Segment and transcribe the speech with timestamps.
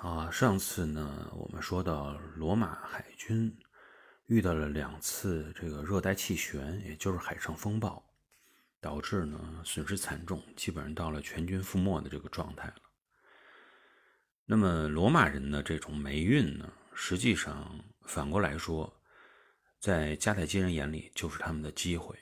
[0.00, 3.54] 啊，上次呢，我们说到罗马海军
[4.28, 8.02] 遇到了两次这个热带气旋，也就是海上风暴，
[8.80, 12.76] 导致呢损失惨重，基本上到了全军覆没的这个状态了。
[14.46, 18.90] 那么罗马人的这种霉运呢，实际上反过来说，
[19.80, 22.18] 在迦太基人眼里就是他们的机会。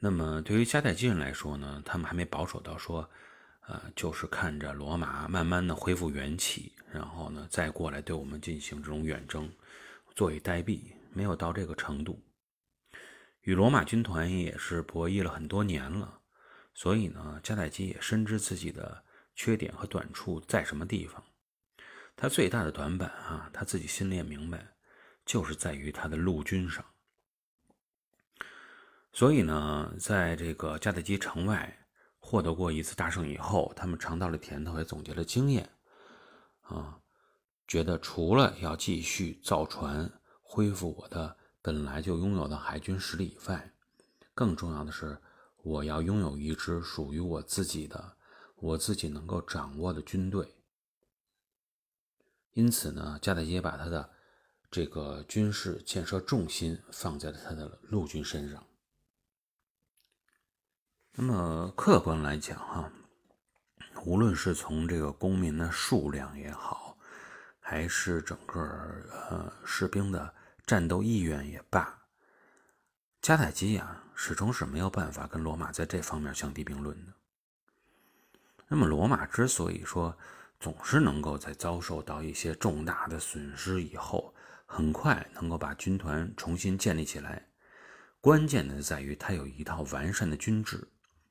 [0.00, 3.08] 那么对于迦太基人来说呢，他们还没保守到说。
[3.68, 9.52] 呃，就是看着罗马慢慢的恢复元气，然后呢，再过来对我们进行这种远征，
[10.14, 10.80] 坐以待毙，
[11.12, 12.18] 没有到这个程度。
[13.42, 16.20] 与罗马军团也是博弈了很多年了，
[16.72, 19.04] 所以呢，迦太基也深知自己的
[19.34, 21.22] 缺点和短处在什么地方。
[22.16, 24.66] 他最大的短板啊，他自己心里也明白，
[25.26, 26.82] 就是在于他的陆军上。
[29.12, 31.77] 所以呢，在这个迦太基城外。
[32.28, 35.66] 获得过一次大胜以后，他们尝到了甜头，也总结了经验，
[36.60, 37.00] 啊，
[37.66, 40.12] 觉得除了要继续造船，
[40.42, 43.72] 恢复我的本来就拥有的海军实力以外，
[44.34, 45.18] 更重要的是，
[45.62, 48.18] 我要拥有一支属于我自己的、
[48.56, 50.54] 我自己能够掌握的军队。
[52.52, 54.10] 因此呢，加太基把他的
[54.70, 58.62] 这个军事建设重心放在了他的陆军身上。
[61.20, 62.88] 那么客观来讲，哈，
[64.04, 66.96] 无论是从这个公民的数量也好，
[67.58, 68.62] 还是整个
[69.28, 70.32] 呃士兵的
[70.64, 71.92] 战斗意愿也罢，
[73.20, 77.12] 迦太基啊始终是没有办法跟罗马在这方面相提并论的。
[78.68, 80.16] 那么罗马之所以说
[80.60, 84.32] 总是能够在遭受到一些重大的损失以后，
[84.66, 87.48] 很快能够把军团重新建立起来，
[88.20, 90.86] 关键的在于它有一套完善的军制。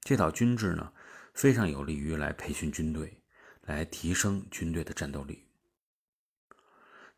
[0.08, 0.94] 这套军制呢，
[1.33, 3.22] 非常有利于来培训军队，
[3.63, 5.50] 来提升军队的战斗力。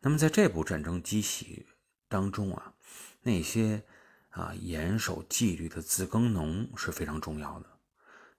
[0.00, 1.68] 那么在这部战争机器
[2.08, 2.74] 当中啊，
[3.22, 3.84] 那些
[4.30, 7.78] 啊严守纪律的自耕农是非常重要的。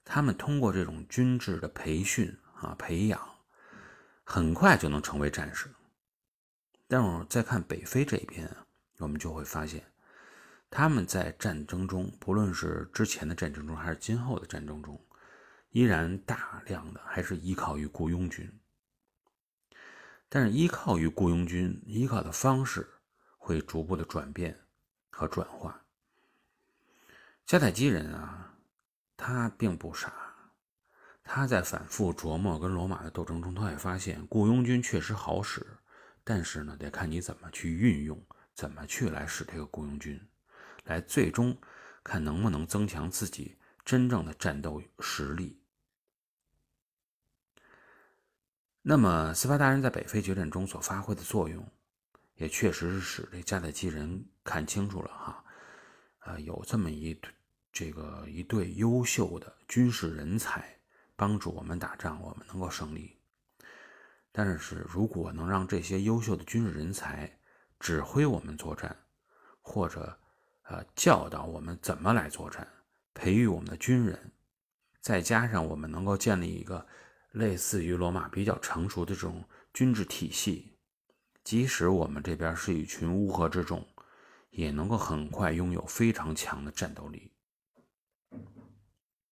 [0.04, 3.26] 他们通过这种军制的培训啊培养，
[4.22, 5.70] 很快就能成为战士。
[6.86, 8.66] 但我再看北非这边啊，
[8.98, 9.91] 我们就会发现。
[10.74, 14.98] 他们在战争中，不论是之前的战争中，还是今后的战争中，
[15.68, 18.50] 依然大量的还是依靠于雇佣军。
[20.30, 22.88] 但是，依靠于雇佣军，依靠的方式
[23.36, 24.58] 会逐步的转变
[25.10, 25.84] 和转化。
[27.46, 28.54] 迦太基人啊，
[29.14, 30.10] 他并不傻，
[31.22, 35.66] 他在反复琢磨跟罗马的斗争中，他也发现雇佣军确实好使，
[36.24, 40.18] 但是呢，得看你怎么去运用，怎么去来使这个雇佣军。
[40.84, 41.56] 来，最终
[42.02, 45.58] 看能不能增强自己真正的战斗实力。
[48.82, 51.64] 那么，斯巴达人在北非决战中所发挥的作用，
[52.34, 55.44] 也确实是使这迦太基人看清楚了哈，
[56.20, 57.16] 呃，有这么一
[57.72, 60.76] 这个一对优秀的军事人才
[61.14, 63.16] 帮助我们打仗，我们能够胜利。
[64.32, 67.38] 但是，如果能让这些优秀的军事人才
[67.78, 68.96] 指挥我们作战，
[69.60, 70.18] 或者
[70.62, 72.66] 呃，教导我们怎么来作战，
[73.14, 74.32] 培育我们的军人，
[75.00, 76.86] 再加上我们能够建立一个
[77.32, 80.76] 类似于罗马比较成熟的这种军制体系，
[81.42, 83.86] 即使我们这边是一群乌合之众，
[84.50, 87.32] 也能够很快拥有非常强的战斗力。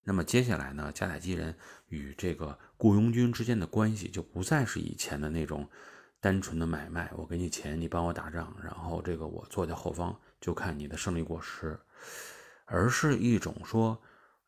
[0.02, 1.56] 那么接下来呢，迦太基人
[1.88, 5.68] 与这个雇佣军之间的关系就不再是以前的那种
[6.20, 10.19] 单纯的买卖，我给你钱，你帮我打仗，然后这个我坐在后方。
[10.41, 11.78] 就看你的胜利果实，
[12.64, 14.00] 而是一种说，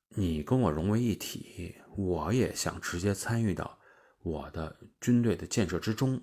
[0.08, 3.78] 你跟我融为一体，我也想直接参与到
[4.22, 6.18] 我的军队的建设之中，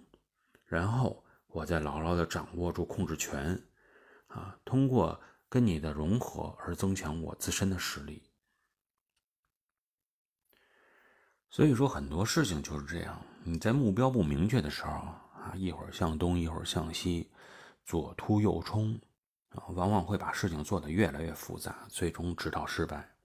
[0.65, 3.63] 然后我再牢牢的掌握住控制权，
[4.25, 8.23] 啊，通过跟你的融合而增强我自身的实力。
[11.51, 15.13] 所以说很多事情就是这样，你在目标不明确的时候
[15.56, 17.30] 一会儿向东，一会儿向西，
[17.86, 19.00] 左突右冲。
[19.50, 23.16] 啊，往往会把事情做得越来越复杂，最终直到失败。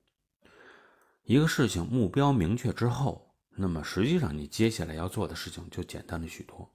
[1.24, 6.70] 一个事情目标明确之后，那么实际上你接下来要做的事情就简单了许多。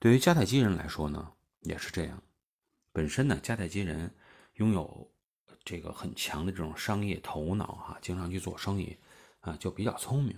[0.00, 2.20] 对于迦太基人来说呢，也是这样。
[2.92, 4.12] 本身呢，迦太基人
[4.54, 5.08] 拥有
[5.64, 8.98] 这个很强的这种商业头脑，哈，经常去做生意，
[9.42, 10.36] 啊，就比较聪明。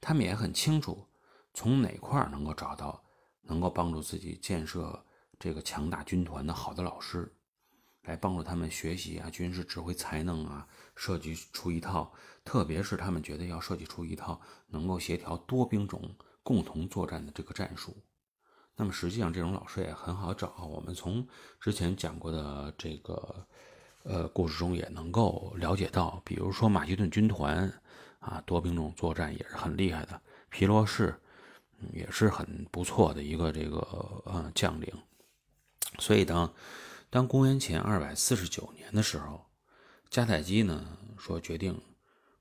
[0.00, 1.06] 他们也很清楚
[1.52, 3.04] 从哪块能够找到
[3.48, 5.04] 能够帮助自己建设。
[5.40, 7.32] 这个强大军团的好的老师，
[8.02, 10.66] 来帮助他们学习啊军事指挥才能啊，
[10.96, 12.12] 设计出一套，
[12.44, 16.12] 特别是他们觉得要设计出一套能够协调多兵种
[16.42, 17.96] 共同作战的这个战术。
[18.74, 21.24] 那么实际上这种老师也很好找，我们从
[21.60, 23.46] 之前讲过的这个
[24.02, 27.72] 呃故事中也能够了解到，比如说马其顿军团
[28.18, 30.20] 啊，多兵种作战也是很厉害的，
[30.50, 31.14] 皮罗士
[31.92, 33.78] 也是很不错的一个这个
[34.24, 34.92] 呃将领。
[35.98, 36.52] 所以当
[37.10, 39.46] 当公元前二百四十九年的时候，
[40.10, 41.80] 迦太基呢说决定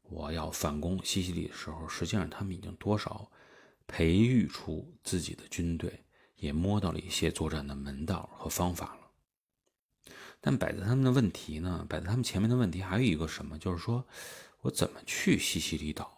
[0.04, 3.32] 我要反攻西西里的时候，实际上他们已经多少
[3.88, 6.04] 培育出自己的军队，
[6.36, 10.12] 也摸到了一些作战的门道和方法了。
[10.40, 14.06] 但摆在他们的问题呢，摆在他们前面的问题还有一个什么，就是说
[14.62, 16.17] 我怎么去西西里岛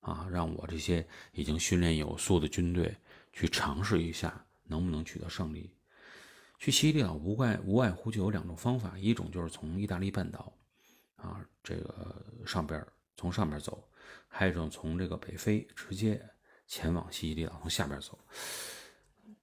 [0.00, 2.96] 啊，让我这些已经训练有素的军队
[3.32, 5.74] 去尝试一下，能不能取得胜利？
[6.58, 10.52] 去西西里岛无外无外乎就有两种方法，一种就是从意大利半岛
[11.16, 12.86] 啊这个上边
[13.16, 13.82] 从上边走，
[14.28, 16.22] 还有一种从这个北非直接
[16.66, 18.18] 前往西西里岛从下边走。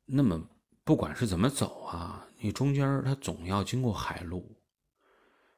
[0.05, 0.41] 那么
[0.83, 4.55] 不管是怎么走啊，你中间它总要经过海路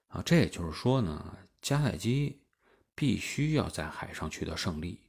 [0.07, 2.41] 啊，这也就是说呢，迦太基
[2.99, 4.99] 必须要在海上取得胜利，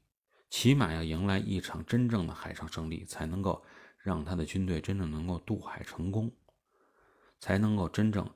[0.48, 3.64] 起码要迎来一场真正的海上胜利，才能够
[3.98, 6.30] 让他的军队真正能够渡海成功。
[7.40, 8.32] 才能够真正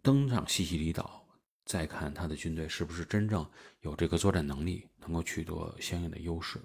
[0.00, 1.26] 登上西西里岛，
[1.64, 3.44] 再看他的军队是不是真正
[3.80, 6.60] 有这个作战能力，能够取得相应的优势。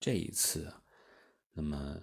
[0.00, 0.74] 这一次，
[1.52, 1.96] 那么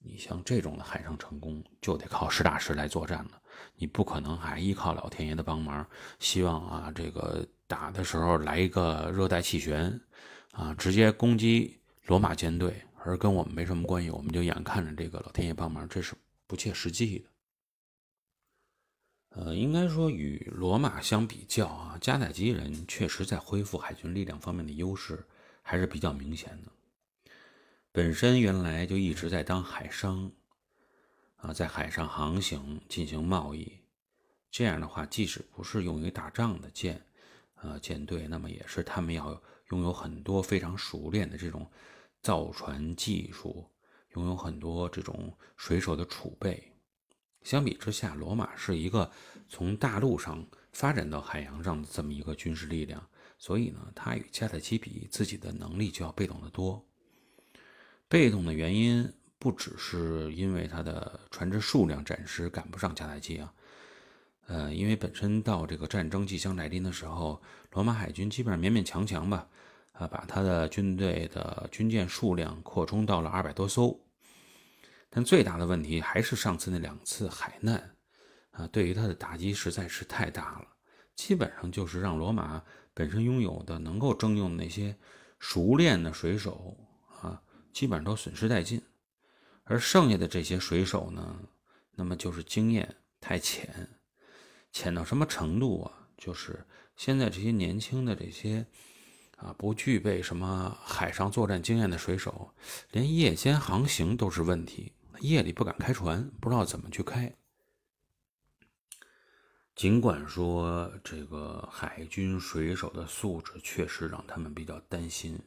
[0.00, 3.42] 你像这种的海上成功，就得靠实打实来作战了。
[3.76, 5.86] 你不可能还依靠老天爷的帮忙，
[6.18, 10.00] 希望啊这个打的时候来一个热带气旋，
[10.52, 16.14] 啊直接攻击罗马舰队，而跟我们没什么关系，我们就眼看着这个老天爷帮忙，这是。
[16.50, 17.28] 不切实际的，
[19.38, 25.22] 呃，应该说与罗马相比较啊，迦太基人确实在恢复海军力量方面的优势
[25.60, 26.72] 还是比较明显的。
[27.92, 30.32] 本身原来就一直在当海商，
[31.38, 33.80] 啊，在海上航行进行贸易，
[34.50, 37.04] 这样的话，即使不是用于打仗的舰，
[37.56, 41.68] 呃，舰队，那么也是他们要拥有很多非常熟练的这种
[42.22, 43.68] 造船技术。
[44.14, 46.72] 拥有很多这种水手的储备，
[47.42, 49.12] 相比之下，罗马是一个
[49.48, 53.06] 从大陆上发展到海洋上的这么一个军事力量，
[53.36, 56.84] 所以呢，它与迦太基比，自己的能力就要被动得多。
[58.08, 63.52] 被动的原因不只是因为它的船只数量暂时赶不上迦太基啊，
[64.46, 67.40] 呃，因为本身到这个战争即将来临的时候，
[67.72, 69.48] 罗马海军基本上勉勉强强吧。
[69.92, 73.98] 啊，把他的军队的军舰数量扩充到了二百多艘，
[75.10, 77.96] 但最大的问题还是上次那两次海难，
[78.52, 80.68] 啊，对于他的打击实在是太大了，
[81.16, 82.62] 基本上就是让罗马
[82.94, 84.96] 本身拥有的能够征用的那些
[85.40, 86.76] 熟练的水手
[87.20, 87.42] 啊，
[87.72, 88.80] 基本上都损失殆尽，
[89.68, 91.38] 而剩下的这些水手呢，
[91.94, 93.88] 那么就是经验太浅，
[94.72, 96.08] 浅到什么程度啊？
[96.16, 96.66] 就是
[96.96, 98.66] 现在这些年轻的这些。
[99.40, 102.52] 啊，不具备什么海上作战经验的水手，
[102.90, 104.92] 连夜间航行都是问题。
[105.20, 107.32] 夜里不敢开船，不知道怎么去开。
[109.76, 115.38] 尽管说这个海军水手的素质确实让他们比较担心，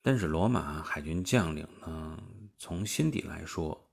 [0.00, 2.22] 但是罗马海军将领呢，
[2.62, 3.90] 从心底来说，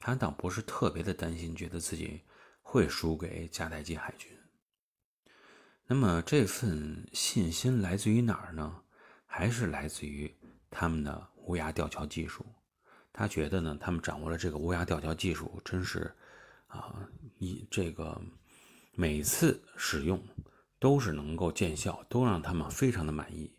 [0.00, 2.20] 他倒不是特别的担心，觉得自己
[2.60, 4.28] 会输给迦太基海军。
[5.86, 8.82] 那么这份信心来自于哪儿呢？
[9.26, 10.36] 还是来自于
[10.68, 12.44] 他们的乌鸦吊桥技术。
[13.12, 16.12] 他觉得呢，他们掌握了这个乌鸦吊桥技术，真是
[16.66, 18.20] 啊，一这个
[18.92, 20.20] 每次使用
[20.80, 23.56] 都是能够见效，都让他们非常的满意。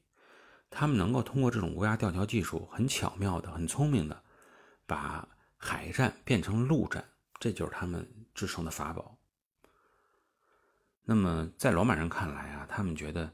[0.70, 4.24] 他们能够通过这种乌鸦吊桥技术，很巧妙的、很聪明的，
[4.92, 7.02] 把海战变成陆战，
[7.40, 8.06] 这就是他们
[8.36, 9.16] 制胜的法宝。
[11.06, 13.32] 那么，在罗马人看来啊，他们觉得，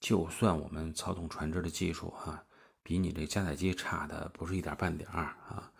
[0.00, 2.42] 就算我们操纵船只的技术哈，
[2.82, 5.70] 比你这加载机差的不是一点半点儿啊，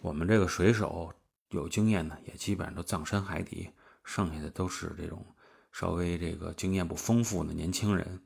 [0.00, 1.12] 我们这个水手
[1.48, 3.72] 有经验呢，也基本上都葬身海底，
[4.04, 5.26] 剩下的都是这种
[5.72, 8.22] 稍微这个经验不丰富的年轻人。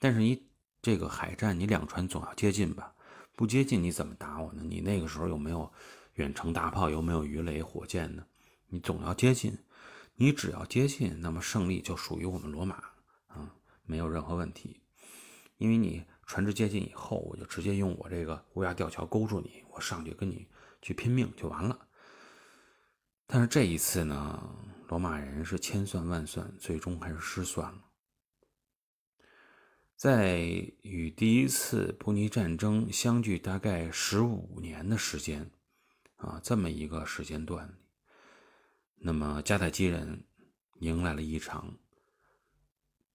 [0.00, 0.44] 但是你
[0.82, 2.92] 这个海战，你两船总要接近吧？
[3.38, 4.64] 不接近你怎么打我呢？
[4.64, 5.72] 你那个时候有没有
[6.14, 6.90] 远程大炮？
[6.90, 8.26] 有没有鱼雷、火箭呢？
[8.66, 9.56] 你总要接近。
[10.16, 12.82] 你只要接近，那么胜利就属于我们罗马
[13.28, 13.54] 啊，
[13.84, 14.80] 没有任何问题。
[15.58, 20.48] 因为你船只接近以后，我就直接用我这个乌鸦吊桥勾住你，我上去跟你
[20.82, 21.78] 去拼命就完了。
[23.28, 24.52] 但是这一次呢，
[24.88, 27.78] 罗马人是千算万算，最终还是失算了。
[29.98, 30.38] 在
[30.82, 35.50] 与第一次布尼战争相距大概十五年的时间，
[36.18, 37.76] 啊，这么一个时间段，
[38.94, 40.22] 那么迦太基人
[40.78, 41.76] 迎来了一场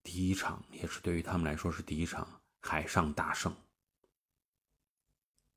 [0.03, 3.55] 第一场，也是对于他们来说是第一场海上大胜。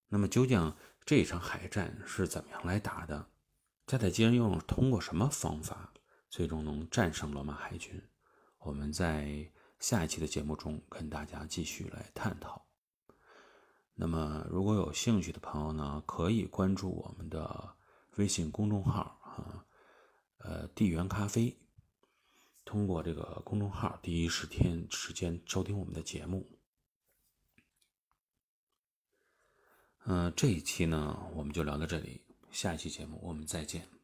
[0.06, 3.28] 那么究竟这场海战是怎么样来打的？
[3.84, 5.92] 迦太基人又通过什么方法
[6.30, 8.00] 最终能战胜罗马海军？
[8.60, 9.50] 我们在。
[9.88, 12.66] 下一期的节目中，跟大家继续来探讨。
[13.94, 17.72] 那么，如果有兴趣的朋友呢，可以关注我们的
[18.16, 19.64] 微信公众号啊，
[20.38, 21.56] 呃，地缘咖啡。
[22.64, 26.44] 通过这个公众号，第一时间时间收听我们的节目。
[30.06, 33.95] 嗯，这一期呢，我们就聊到这里，下一期节目我们再见。